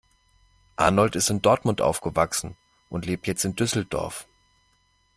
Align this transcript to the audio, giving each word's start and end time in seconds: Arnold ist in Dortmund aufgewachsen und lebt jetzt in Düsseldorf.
Arnold 0.77 1.15
ist 1.15 1.29
in 1.29 1.43
Dortmund 1.43 1.79
aufgewachsen 1.79 2.57
und 2.89 3.05
lebt 3.05 3.27
jetzt 3.27 3.45
in 3.45 3.55
Düsseldorf. 3.55 4.25